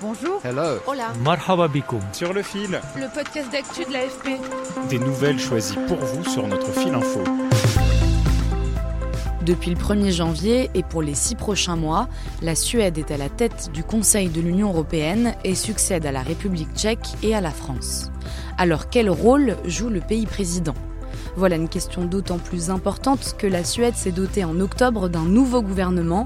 Bonjour. 0.00 0.40
Hello. 0.44 0.78
Hola. 0.86 1.12
Marhaba 1.24 1.66
bikoum. 1.68 2.00
Sur 2.12 2.32
le 2.32 2.42
fil, 2.42 2.80
Le 2.96 3.12
podcast 3.12 3.50
d'actu 3.50 3.84
de 3.84 3.92
l'AFP. 3.92 4.40
des 4.88 4.98
nouvelles 4.98 5.38
choisies 5.40 5.78
pour 5.88 5.96
vous 5.98 6.24
sur 6.24 6.46
notre 6.46 6.70
fil 6.72 6.94
info. 6.94 7.20
Depuis 9.44 9.70
le 9.70 9.76
1er 9.76 10.12
janvier 10.12 10.70
et 10.74 10.82
pour 10.82 11.02
les 11.02 11.14
six 11.14 11.34
prochains 11.34 11.76
mois, 11.76 12.08
la 12.42 12.54
Suède 12.54 12.98
est 12.98 13.10
à 13.10 13.16
la 13.16 13.28
tête 13.30 13.70
du 13.72 13.82
Conseil 13.82 14.28
de 14.28 14.40
l'Union 14.40 14.68
européenne 14.68 15.34
et 15.42 15.54
succède 15.54 16.04
à 16.06 16.12
la 16.12 16.22
République 16.22 16.74
tchèque 16.76 17.08
et 17.22 17.34
à 17.34 17.40
la 17.40 17.50
France. 17.50 18.10
Alors 18.58 18.90
quel 18.90 19.08
rôle 19.08 19.56
joue 19.64 19.88
le 19.88 20.00
pays 20.00 20.26
président? 20.26 20.74
Voilà 21.36 21.56
une 21.56 21.68
question 21.68 22.04
d'autant 22.04 22.38
plus 22.38 22.68
importante 22.70 23.36
que 23.38 23.46
la 23.46 23.64
Suède 23.64 23.94
s'est 23.96 24.10
dotée 24.12 24.44
en 24.44 24.60
octobre 24.60 25.08
d'un 25.08 25.24
nouveau 25.24 25.62
gouvernement, 25.62 26.24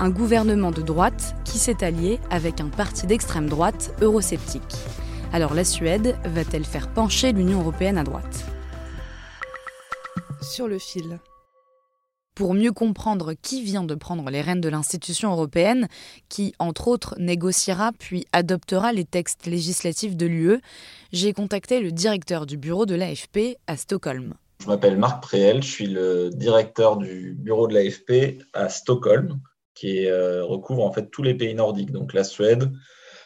un 0.00 0.08
gouvernement 0.08 0.70
de 0.70 0.80
droite 0.80 1.36
qui 1.44 1.58
s'est 1.58 1.84
allié 1.84 2.18
avec 2.30 2.60
un 2.60 2.68
parti 2.68 3.06
d'extrême 3.06 3.50
droite 3.50 3.94
eurosceptique. 4.00 4.74
Alors 5.30 5.52
la 5.52 5.62
Suède 5.62 6.16
va-t-elle 6.24 6.64
faire 6.64 6.92
pencher 6.92 7.32
l'Union 7.32 7.60
européenne 7.60 7.98
à 7.98 8.02
droite? 8.02 8.46
Sur 10.40 10.68
le 10.68 10.78
fil. 10.78 11.20
pour 12.34 12.54
mieux 12.54 12.72
comprendre 12.72 13.34
qui 13.34 13.62
vient 13.62 13.84
de 13.84 13.94
prendre 13.94 14.30
les 14.30 14.40
rênes 14.40 14.62
de 14.62 14.70
l'institution 14.70 15.30
européenne, 15.30 15.88
qui, 16.30 16.54
entre 16.58 16.88
autres, 16.88 17.14
négociera 17.18 17.92
puis 17.98 18.24
adoptera 18.32 18.94
les 18.94 19.04
textes 19.04 19.44
législatifs 19.44 20.16
de 20.16 20.24
l'UE, 20.24 20.60
j'ai 21.12 21.34
contacté 21.34 21.80
le 21.80 21.92
directeur 21.92 22.46
du 22.46 22.56
bureau 22.56 22.86
de 22.86 22.94
l'AFP 22.94 23.58
à 23.66 23.76
Stockholm. 23.76 24.32
Je 24.62 24.68
m'appelle 24.68 24.96
Marc 24.96 25.22
Préel, 25.22 25.62
je 25.62 25.70
suis 25.70 25.86
le 25.86 26.30
directeur 26.30 26.96
du 26.96 27.34
bureau 27.38 27.68
de 27.68 27.74
l'AFP 27.74 28.42
à 28.54 28.70
Stockholm, 28.70 29.38
qui 29.80 30.06
euh, 30.06 30.44
recouvre 30.44 30.84
en 30.84 30.92
fait 30.92 31.10
tous 31.10 31.22
les 31.22 31.34
pays 31.34 31.54
nordiques, 31.54 31.90
donc 31.90 32.12
la 32.12 32.24
Suède, 32.24 32.70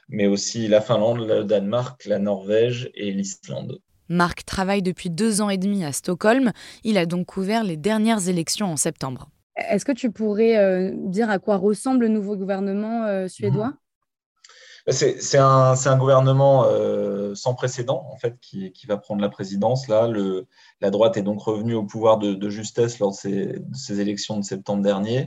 mais 0.08 0.28
aussi 0.28 0.68
la 0.68 0.80
Finlande, 0.80 1.26
le 1.26 1.42
Danemark, 1.42 2.04
la 2.04 2.20
Norvège 2.20 2.90
et 2.94 3.10
l'Islande. 3.10 3.80
Marc 4.08 4.44
travaille 4.44 4.82
depuis 4.82 5.10
deux 5.10 5.40
ans 5.40 5.50
et 5.50 5.58
demi 5.58 5.84
à 5.84 5.92
Stockholm. 5.92 6.52
Il 6.84 6.96
a 6.98 7.06
donc 7.06 7.26
couvert 7.26 7.64
les 7.64 7.76
dernières 7.76 8.28
élections 8.28 8.70
en 8.70 8.76
septembre. 8.76 9.30
Est-ce 9.56 9.84
que 9.84 9.92
tu 9.92 10.12
pourrais 10.12 10.56
euh, 10.56 10.92
dire 10.94 11.28
à 11.28 11.38
quoi 11.38 11.56
ressemble 11.56 12.02
le 12.02 12.08
nouveau 12.08 12.36
gouvernement 12.36 13.04
euh, 13.06 13.26
suédois? 13.28 13.72
C'est 14.88 15.20
c'est 15.22 15.38
un, 15.38 15.74
c'est 15.76 15.88
un 15.88 15.96
gouvernement 15.96 16.66
euh, 16.66 17.34
sans 17.34 17.54
précédent 17.54 18.06
en 18.12 18.18
fait 18.18 18.34
qui, 18.40 18.70
qui 18.72 18.86
va 18.86 18.98
prendre 18.98 19.22
la 19.22 19.30
présidence. 19.30 19.88
Là, 19.88 20.06
le, 20.06 20.46
la 20.80 20.90
droite 20.90 21.16
est 21.16 21.22
donc 21.22 21.40
revenue 21.40 21.74
au 21.74 21.84
pouvoir 21.84 22.18
de, 22.18 22.34
de 22.34 22.48
justesse 22.50 22.98
lors 22.98 23.12
de 23.12 23.16
ces, 23.16 23.46
de 23.46 23.76
ces 23.84 24.00
élections 24.00 24.36
de 24.38 24.44
septembre 24.44 24.82
dernier. 24.82 25.24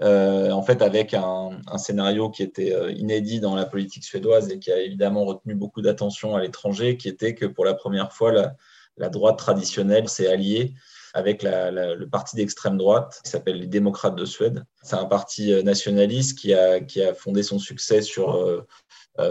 Euh, 0.00 0.52
en 0.52 0.62
fait, 0.62 0.80
avec 0.82 1.12
un, 1.14 1.50
scénario 1.76 2.30
qui 2.30 2.42
était 2.42 2.72
euh, 2.72 2.92
inédit 2.92 3.40
dans 3.40 3.56
la 3.56 3.66
politique 3.66 4.04
suédoise 4.04 4.50
et 4.50 4.58
qui 4.58 4.70
a 4.70 4.80
évidemment 4.80 5.24
retenu 5.24 5.54
beaucoup 5.54 5.82
d'attention 5.82 6.36
à 6.36 6.40
l'étranger, 6.40 6.96
qui 6.96 7.08
était 7.08 7.34
que 7.34 7.46
pour 7.46 7.64
la 7.64 7.74
première 7.74 8.12
fois, 8.12 8.32
la, 8.32 9.08
droite 9.10 9.38
traditionnelle 9.38 10.08
s'est 10.08 10.26
alliée 10.26 10.74
avec 11.14 11.42
le 11.42 12.04
parti 12.06 12.36
d'extrême 12.36 12.76
droite 12.76 13.20
qui 13.24 13.30
s'appelle 13.30 13.58
les 13.60 13.66
démocrates 13.66 14.16
de 14.16 14.24
Suède. 14.24 14.64
C'est 14.82 14.96
un 14.96 15.04
parti 15.04 15.52
euh, 15.52 15.62
nationaliste 15.62 16.38
qui 16.38 16.52
a, 16.52 17.14
fondé 17.14 17.42
son 17.42 17.58
succès 17.58 18.02
sur 18.02 18.66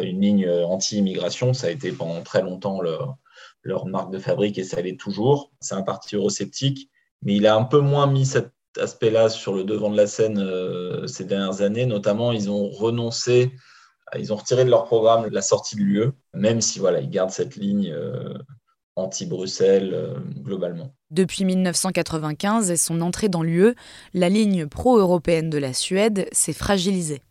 une 0.01 0.21
ligne 0.21 0.49
anti-immigration. 0.49 1.53
Ça 1.53 1.67
a 1.67 1.69
été 1.69 1.91
pendant 1.91 2.21
très 2.23 2.41
longtemps 2.41 2.81
leur 2.81 3.85
marque 3.85 4.11
de 4.11 4.19
fabrique 4.19 4.57
et 4.57 4.63
ça 4.63 4.81
l'est 4.81 4.99
toujours. 4.99 5.51
C'est 5.59 5.75
un 5.75 5.83
parti 5.83 6.15
eurosceptique, 6.15 6.89
mais 7.21 7.35
il 7.35 7.45
a 7.45 7.55
un 7.55 7.63
peu 7.63 7.79
moins 7.79 8.07
mis 8.07 8.25
cette 8.25 8.51
aspect-là 8.77 9.29
sur 9.29 9.53
le 9.53 9.63
devant 9.63 9.89
de 9.89 9.97
la 9.97 10.07
scène 10.07 10.39
euh, 10.39 11.07
ces 11.07 11.25
dernières 11.25 11.61
années. 11.61 11.85
Notamment, 11.85 12.31
ils 12.31 12.49
ont 12.49 12.69
renoncé, 12.69 13.51
ils 14.17 14.33
ont 14.33 14.35
retiré 14.35 14.65
de 14.65 14.69
leur 14.69 14.85
programme 14.85 15.27
la 15.27 15.41
sortie 15.41 15.75
de 15.75 15.81
l'UE, 15.81 16.09
même 16.33 16.61
si 16.61 16.79
voilà, 16.79 16.99
ils 16.99 17.09
gardent 17.09 17.31
cette 17.31 17.55
ligne 17.55 17.91
euh, 17.91 18.37
anti-Bruxelles 18.95 19.93
euh, 19.93 20.15
globalement. 20.43 20.93
Depuis 21.11 21.45
1995 21.45 22.71
et 22.71 22.77
son 22.77 23.01
entrée 23.01 23.29
dans 23.29 23.43
l'UE, 23.43 23.75
la 24.13 24.29
ligne 24.29 24.67
pro-européenne 24.67 25.49
de 25.49 25.57
la 25.57 25.73
Suède 25.73 26.27
s'est 26.31 26.53
fragilisée. 26.53 27.21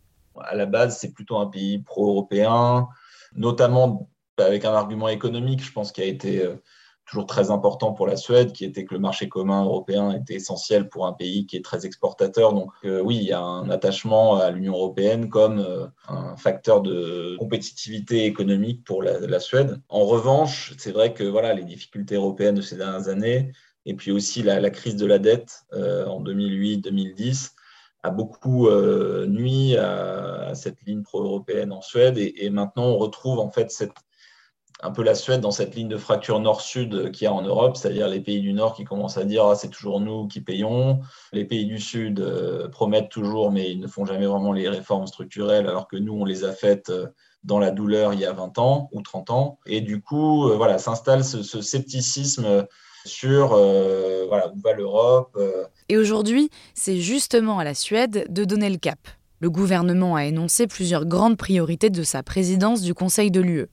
À 0.40 0.54
la 0.54 0.66
base, 0.66 0.98
c'est 0.98 1.12
plutôt 1.12 1.38
un 1.38 1.46
pays 1.46 1.78
pro-européen, 1.78 2.88
notamment 3.34 4.10
avec 4.38 4.66
un 4.66 4.72
argument 4.72 5.08
économique, 5.08 5.64
je 5.64 5.72
pense, 5.72 5.92
qui 5.92 6.02
a 6.02 6.04
été 6.04 6.46
toujours 7.06 7.26
très 7.26 7.50
important 7.50 7.92
pour 7.92 8.06
la 8.06 8.16
Suède, 8.16 8.52
qui 8.52 8.64
était 8.64 8.84
que 8.84 8.94
le 8.94 9.00
marché 9.00 9.28
commun 9.28 9.64
européen 9.64 10.12
était 10.12 10.34
essentiel 10.34 10.88
pour 10.88 11.06
un 11.06 11.12
pays 11.12 11.46
qui 11.46 11.56
est 11.56 11.64
très 11.64 11.86
exportateur. 11.86 12.52
Donc 12.52 12.70
euh, 12.84 13.00
oui, 13.00 13.16
il 13.16 13.24
y 13.24 13.32
a 13.32 13.40
un 13.40 13.70
attachement 13.70 14.36
à 14.36 14.50
l'Union 14.50 14.74
européenne 14.74 15.28
comme 15.28 15.60
euh, 15.60 15.86
un 16.08 16.36
facteur 16.36 16.82
de 16.82 17.36
compétitivité 17.38 18.24
économique 18.24 18.84
pour 18.84 19.02
la, 19.02 19.40
Suède. 19.40 19.80
En 19.88 20.04
revanche, 20.06 20.74
c'est 20.78 20.92
vrai 20.92 21.12
que 21.12 21.22
voilà, 21.22 21.54
les 21.54 21.64
difficultés 21.64 22.16
européennes 22.16 22.54
de 22.54 22.62
ces 22.62 22.76
dernières 22.76 23.08
années, 23.08 23.52
et 23.84 23.94
puis 23.94 24.10
aussi 24.10 24.42
la, 24.42 24.70
crise 24.70 24.96
de 24.96 25.06
la 25.06 25.18
dette 25.18 25.64
euh, 25.74 26.06
en 26.06 26.22
2008-2010, 26.22 27.52
a 28.06 28.10
beaucoup 28.10 28.68
euh, 28.68 29.26
nuit 29.26 29.76
à, 29.76 30.54
cette 30.54 30.82
ligne 30.86 31.02
pro-européenne 31.02 31.72
en 31.72 31.82
Suède. 31.82 32.18
Et, 32.18 32.50
maintenant, 32.50 32.84
on 32.84 32.96
retrouve 32.96 33.40
en 33.40 33.50
fait 33.50 33.70
cette 33.70 33.92
un 34.82 34.91
peu 34.91 35.03
la 35.03 35.14
Suède 35.14 35.41
dans 35.41 35.50
cette 35.50 35.75
ligne 35.75 35.88
de 35.88 35.97
fracture 35.97 36.38
nord-sud 36.38 37.10
qu'il 37.10 37.25
y 37.25 37.28
a 37.28 37.32
en 37.32 37.42
Europe, 37.42 37.76
c'est-à-dire 37.76 38.09
les 38.09 38.20
pays 38.20 38.41
du 38.41 38.53
Nord 38.53 38.75
qui 38.75 38.84
commencent 38.84 39.16
à 39.16 39.25
dire 39.25 39.47
ah, 39.47 39.54
c'est 39.54 39.70
toujours 39.70 40.00
nous 40.00 40.26
qui 40.28 40.41
payons, 40.41 41.00
les 41.32 41.44
pays 41.44 41.66
du 41.66 41.81
Sud 41.81 42.20
euh, 42.20 42.69
promettent 42.69 43.09
toujours 43.09 43.50
mais 43.50 43.70
ils 43.70 43.81
ne 43.81 43.86
font 43.86 44.04
jamais 44.04 44.26
vraiment 44.26 44.53
les 44.53 44.69
réformes 44.69 45.06
structurelles 45.06 45.66
alors 45.66 45.88
que 45.88 45.97
nous 45.97 46.15
on 46.15 46.25
les 46.25 46.44
a 46.44 46.53
faites 46.53 46.91
euh, 46.91 47.06
dans 47.42 47.59
la 47.59 47.70
douleur 47.70 48.12
il 48.12 48.20
y 48.20 48.26
a 48.26 48.32
20 48.32 48.59
ans 48.59 48.91
ou 48.92 49.00
30 49.00 49.31
ans 49.31 49.59
et 49.66 49.81
du 49.81 50.03
coup 50.03 50.48
euh, 50.48 50.56
voilà 50.56 50.78
s'installe 50.78 51.25
ce, 51.25 51.42
ce, 51.42 51.62
scepticisme 51.62 52.66
sur 53.04 53.50
voilà, 53.50 54.53
où 54.53 54.60
va 54.60 54.72
l'Europe. 54.72 55.38
Et 55.88 55.97
aujourd'hui, 55.97 56.50
c'est 56.75 56.97
justement 56.97 57.60
à 57.60 57.65
la 57.65 57.72
Suède 57.72 58.26
de 58.28 58.44
donner 58.44 58.69
le 58.69 58.78
cap. 58.78 58.98
Le 59.41 59.50
gouvernement 59.50 60.16
a 60.16 60.24
énoncé 60.24 60.66
plusieurs 60.66 61.04
grandes 61.04 61.36
priorités 61.36 61.91
de 61.91 62.02
sa 62.02 62.22
présidence 62.22 62.80
du 62.80 62.94
Conseil 62.94 63.30
de 63.30 63.42
l'UE. 63.42 63.66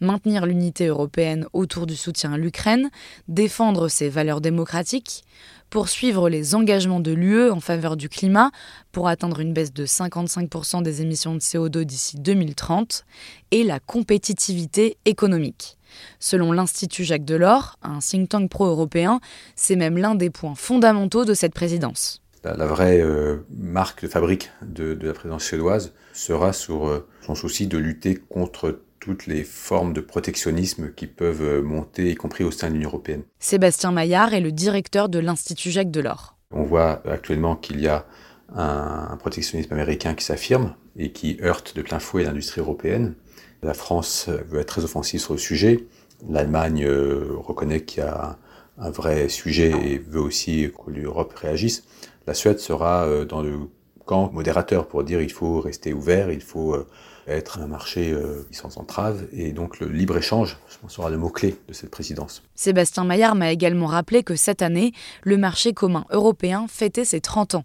Maintenir 0.00 0.46
l'unité 0.46 0.86
européenne 0.86 1.46
autour 1.52 1.86
du 1.86 1.96
soutien 1.96 2.34
à 2.34 2.38
l'Ukraine, 2.38 2.88
défendre 3.26 3.88
ses 3.88 4.08
valeurs 4.10 4.40
démocratiques, 4.40 5.24
poursuivre 5.70 6.28
les 6.28 6.54
engagements 6.54 7.00
de 7.00 7.10
l'UE 7.10 7.50
en 7.50 7.58
faveur 7.58 7.96
du 7.96 8.08
climat 8.08 8.52
pour 8.92 9.08
atteindre 9.08 9.40
une 9.40 9.52
baisse 9.52 9.72
de 9.72 9.86
55% 9.86 10.84
des 10.84 11.02
émissions 11.02 11.34
de 11.34 11.40
CO2 11.40 11.82
d'ici 11.82 12.16
2030 12.18 13.04
et 13.50 13.64
la 13.64 13.80
compétitivité 13.80 14.98
économique. 15.04 15.78
Selon 16.20 16.52
l'Institut 16.52 17.02
Jacques 17.02 17.24
Delors, 17.24 17.76
un 17.82 17.98
think 17.98 18.28
tank 18.28 18.50
pro-européen, 18.50 19.18
c'est 19.56 19.76
même 19.76 19.98
l'un 19.98 20.14
des 20.14 20.30
points 20.30 20.54
fondamentaux 20.54 21.24
de 21.24 21.34
cette 21.34 21.54
présidence 21.54 22.20
la, 22.44 22.54
la 22.56 22.66
vraie 22.66 23.00
euh, 23.00 23.38
marque 23.50 24.02
de 24.02 24.08
fabrique 24.08 24.50
de, 24.62 24.94
de, 24.94 25.06
la 25.06 25.12
présidence 25.12 25.44
suédoise 25.44 25.92
sera 26.12 26.52
sur 26.52 26.88
euh, 26.88 27.06
son 27.22 27.34
souci 27.34 27.66
de 27.66 27.78
lutter 27.78 28.16
contre 28.16 28.80
toutes 29.00 29.26
les 29.26 29.44
formes 29.44 29.92
de 29.92 30.00
protectionnisme 30.00 30.92
qui 30.94 31.06
peuvent 31.06 31.62
monter, 31.62 32.10
y 32.10 32.14
compris 32.14 32.44
au 32.44 32.50
sein 32.50 32.68
de 32.68 32.74
l'Union 32.74 32.88
européenne. 32.88 33.22
Sébastien 33.38 33.92
Maillard 33.92 34.34
est 34.34 34.40
le 34.40 34.52
directeur 34.52 35.08
de 35.08 35.18
l'Institut 35.18 35.70
Jacques 35.70 35.90
Delors. 35.90 36.36
On 36.50 36.64
voit 36.64 37.02
actuellement 37.08 37.54
qu'il 37.54 37.80
y 37.80 37.86
a 37.86 38.06
un, 38.54 39.08
un 39.10 39.16
protectionnisme 39.16 39.72
américain 39.72 40.14
qui 40.14 40.24
s'affirme 40.24 40.74
et 40.96 41.12
qui 41.12 41.38
heurte 41.42 41.76
de 41.76 41.82
plein 41.82 42.00
fouet 42.00 42.24
l'industrie 42.24 42.60
européenne. 42.60 43.14
La 43.62 43.74
France 43.74 44.28
veut 44.28 44.60
être 44.60 44.68
très 44.68 44.84
offensive 44.84 45.20
sur 45.20 45.34
le 45.34 45.38
sujet. 45.38 45.86
L'Allemagne 46.28 46.84
euh, 46.84 47.28
reconnaît 47.36 47.82
qu'il 47.82 48.02
y 48.02 48.06
a 48.06 48.30
un, 48.30 48.36
un 48.78 48.90
vrai 48.90 49.28
sujet 49.28 49.70
et 49.70 49.98
veut 49.98 50.20
aussi 50.20 50.70
que 50.72 50.90
l'Europe 50.90 51.34
réagisse 51.34 51.84
la 52.28 52.34
Suède 52.34 52.58
sera 52.58 53.06
euh, 53.06 53.24
dans 53.24 53.40
le 53.40 53.58
camp 54.04 54.30
modérateur 54.32 54.86
pour 54.86 55.02
dire 55.02 55.22
il 55.22 55.32
faut 55.32 55.62
rester 55.62 55.94
ouvert, 55.94 56.30
il 56.30 56.42
faut 56.42 56.74
euh, 56.74 56.86
être 57.26 57.58
un 57.58 57.66
marché 57.66 58.12
euh, 58.12 58.46
sans 58.50 58.76
entrave 58.76 59.26
et 59.32 59.52
donc 59.52 59.80
le 59.80 59.88
libre-échange 59.88 60.58
sera 60.88 61.08
le 61.08 61.16
mot-clé 61.16 61.56
de 61.68 61.72
cette 61.72 61.90
présidence. 61.90 62.42
Sébastien 62.54 63.04
Maillard 63.04 63.34
m'a 63.34 63.50
également 63.50 63.86
rappelé 63.86 64.22
que 64.22 64.36
cette 64.36 64.60
année, 64.60 64.92
le 65.22 65.38
marché 65.38 65.72
commun 65.72 66.04
européen 66.10 66.66
fêtait 66.68 67.06
ses 67.06 67.22
30 67.22 67.54
ans. 67.54 67.64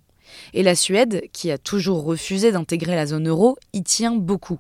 Et 0.54 0.64
la 0.64 0.76
Suède, 0.76 1.24
qui 1.34 1.52
a 1.52 1.58
toujours 1.58 2.06
refusé 2.06 2.54
d'intégrer 2.54 2.96
la 2.96 3.06
zone 3.06 3.28
euro, 3.28 3.58
y 3.74 3.84
tient 3.84 4.16
beaucoup. 4.16 4.60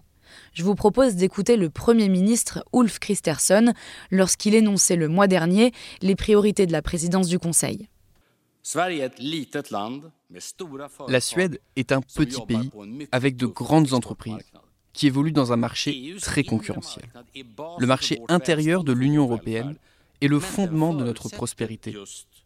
Je 0.51 0.63
vous 0.63 0.75
propose 0.75 1.15
d'écouter 1.15 1.55
le 1.55 1.69
Premier 1.69 2.09
ministre 2.09 2.65
Ulf 2.73 2.99
Kristersson 2.99 3.73
lorsqu'il 4.11 4.53
énonçait 4.53 4.97
le 4.97 5.07
mois 5.07 5.27
dernier 5.27 5.71
les 6.01 6.17
priorités 6.17 6.65
de 6.65 6.73
la 6.73 6.81
présidence 6.81 7.29
du 7.29 7.39
Conseil. 7.39 7.87
La 11.07 11.19
Suède 11.19 11.59
est 11.75 11.91
un 11.91 12.01
petit 12.01 12.41
pays 12.47 12.69
avec 13.11 13.35
de 13.35 13.45
grandes 13.45 13.93
entreprises 13.93 14.51
qui 14.93 15.07
évoluent 15.07 15.33
dans 15.33 15.51
un 15.51 15.57
marché 15.57 16.15
très 16.21 16.43
concurrentiel. 16.43 17.05
Le 17.79 17.85
marché 17.85 18.19
intérieur 18.29 18.83
de 18.83 18.93
l'Union 18.93 19.23
européenne 19.23 19.75
est 20.21 20.27
le 20.27 20.39
fondement 20.39 20.93
de 20.93 21.03
notre 21.03 21.27
prospérité 21.29 21.95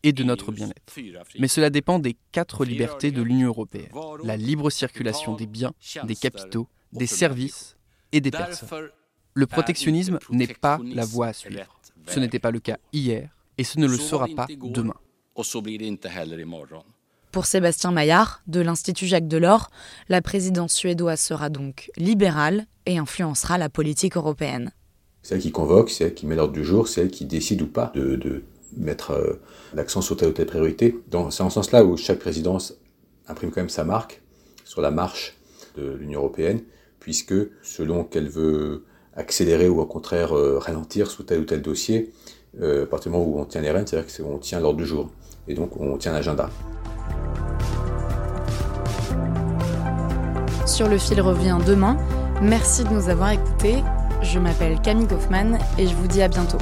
et 0.01 0.11
de 0.11 0.23
notre 0.23 0.51
bien-être. 0.51 0.97
Mais 1.37 1.47
cela 1.47 1.69
dépend 1.69 1.99
des 1.99 2.15
quatre 2.31 2.65
libertés 2.65 3.11
de 3.11 3.21
l'Union 3.21 3.49
européenne. 3.49 3.91
La 4.23 4.37
libre 4.37 4.69
circulation 4.71 5.35
des 5.35 5.45
biens, 5.45 5.73
des 6.03 6.15
capitaux, 6.15 6.67
des 6.93 7.07
services 7.07 7.77
et 8.11 8.21
des 8.21 8.31
personnes. 8.31 8.89
Le 9.33 9.45
protectionnisme 9.45 10.17
n'est 10.31 10.47
pas 10.47 10.79
la 10.83 11.05
voie 11.05 11.27
à 11.27 11.33
suivre. 11.33 11.79
Ce 12.07 12.19
n'était 12.19 12.39
pas 12.39 12.51
le 12.51 12.59
cas 12.59 12.77
hier 12.91 13.29
et 13.59 13.63
ce 13.63 13.79
ne 13.79 13.85
le 13.85 13.97
sera 13.97 14.27
pas 14.27 14.47
demain. 14.49 14.95
Pour 17.31 17.45
Sébastien 17.45 17.91
Maillard, 17.91 18.41
de 18.47 18.59
l'Institut 18.61 19.05
Jacques 19.05 19.27
Delors, 19.27 19.69
la 20.09 20.21
présidence 20.21 20.73
suédoise 20.73 21.19
sera 21.19 21.49
donc 21.49 21.91
libérale 21.95 22.65
et 22.87 22.97
influencera 22.97 23.59
la 23.59 23.69
politique 23.69 24.17
européenne. 24.17 24.71
C'est 25.21 25.35
elle 25.35 25.41
qui 25.41 25.51
convoque, 25.51 25.91
c'est 25.91 26.05
elle 26.05 26.13
qui 26.15 26.25
met 26.25 26.35
l'ordre 26.35 26.53
du 26.53 26.63
jour, 26.63 26.87
c'est 26.87 27.01
elle 27.01 27.11
qui 27.11 27.25
décide 27.25 27.61
ou 27.61 27.67
pas 27.67 27.91
de, 27.93 28.43
mettre 28.75 29.11
euh, 29.11 29.39
l'accent 29.73 30.01
sur 30.01 30.17
telle 30.17 30.29
ou 30.29 30.31
telle 30.31 30.47
priorité. 30.47 30.97
C'est 31.11 31.41
en 31.41 31.49
ce 31.49 31.55
sens-là 31.55 31.85
où 31.85 31.97
chaque 31.97 32.19
présidence 32.19 32.73
imprime 33.27 33.51
quand 33.51 33.61
même 33.61 33.69
sa 33.69 33.83
marque 33.83 34.21
sur 34.63 34.81
la 34.81 34.91
marche 34.91 35.35
de 35.75 35.91
l'Union 35.91 36.21
européenne, 36.21 36.61
puisque 36.99 37.35
selon 37.61 38.03
qu'elle 38.03 38.29
veut 38.29 38.85
accélérer 39.15 39.69
ou 39.69 39.81
au 39.81 39.85
contraire 39.85 40.35
euh, 40.35 40.57
ralentir 40.57 41.11
sous 41.11 41.23
tel 41.23 41.41
ou 41.41 41.45
tel 41.45 41.61
dossier, 41.61 42.11
euh, 42.61 42.83
à 42.83 42.85
partir 42.87 43.11
du 43.11 43.17
moment 43.17 43.29
où 43.29 43.39
on 43.39 43.45
tient 43.45 43.61
les 43.61 43.71
rênes, 43.71 43.85
c'est-à-dire 43.85 44.11
qu'on 44.15 44.37
tient 44.37 44.59
l'ordre 44.59 44.77
du 44.77 44.85
jour, 44.85 45.09
et 45.47 45.53
donc 45.53 45.71
on 45.79 45.97
tient 45.97 46.13
l'agenda. 46.13 46.49
Sur 50.65 50.89
le 50.89 50.97
fil 50.97 51.21
revient 51.21 51.57
demain. 51.65 51.97
Merci 52.41 52.83
de 52.83 52.89
nous 52.89 53.09
avoir 53.09 53.31
écoutés. 53.31 53.83
Je 54.21 54.37
m'appelle 54.37 54.79
Camille 54.81 55.07
Kaufmann 55.07 55.57
et 55.77 55.87
je 55.87 55.95
vous 55.95 56.07
dis 56.07 56.21
à 56.21 56.27
bientôt. 56.27 56.57